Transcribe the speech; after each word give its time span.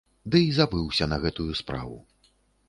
Ды 0.35 0.39
і 0.45 0.55
забыўся 0.59 1.09
на 1.11 1.19
гэтую 1.27 1.51
справу. 1.61 2.01